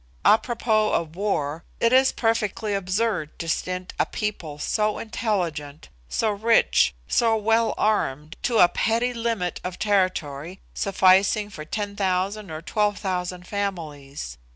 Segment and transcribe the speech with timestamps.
[0.25, 6.95] Apropos of war, it is perfectly absurd to stint a people so intelligent, so rich,
[7.07, 14.39] so well armed, to a petty limit of territory sufficing for 10,000 or 12,000 families.